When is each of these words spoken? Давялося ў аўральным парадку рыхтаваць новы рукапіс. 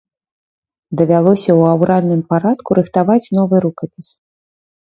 Давялося 1.01 1.45
ў 1.45 1.61
аўральным 1.75 2.21
парадку 2.31 2.69
рыхтаваць 2.81 3.31
новы 3.41 3.55
рукапіс. 3.67 4.07